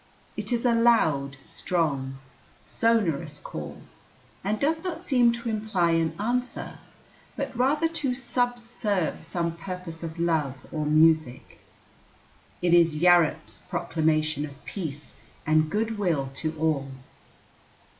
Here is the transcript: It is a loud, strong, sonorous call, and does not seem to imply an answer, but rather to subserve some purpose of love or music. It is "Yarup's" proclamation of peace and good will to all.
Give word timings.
It 0.35 0.51
is 0.51 0.65
a 0.65 0.73
loud, 0.73 1.37
strong, 1.45 2.17
sonorous 2.65 3.37
call, 3.37 3.83
and 4.43 4.59
does 4.59 4.83
not 4.83 4.99
seem 4.99 5.31
to 5.33 5.47
imply 5.47 5.91
an 5.91 6.19
answer, 6.19 6.79
but 7.37 7.55
rather 7.55 7.87
to 7.87 8.15
subserve 8.15 9.23
some 9.23 9.51
purpose 9.57 10.01
of 10.01 10.17
love 10.17 10.55
or 10.71 10.87
music. 10.87 11.59
It 12.63 12.73
is 12.73 12.95
"Yarup's" 12.95 13.59
proclamation 13.69 14.43
of 14.43 14.65
peace 14.65 15.11
and 15.45 15.69
good 15.69 15.99
will 15.99 16.31
to 16.37 16.57
all. 16.57 16.89